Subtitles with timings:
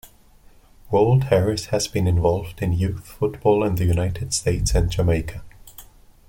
[0.89, 5.43] Wolde Harris has been involved in youth football in the United States and Jamaica.